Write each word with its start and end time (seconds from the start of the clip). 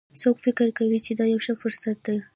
څوک 0.21 0.35
فکر 0.45 0.67
کوي 0.77 0.99
چې 1.05 1.11
دا 1.19 1.25
یوه 1.33 1.43
ښه 1.45 1.53
فرصت 1.61 1.97
ده 2.07 2.15